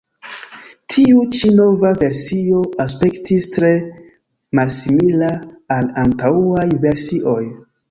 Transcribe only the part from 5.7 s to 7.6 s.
al antaŭaj versioj.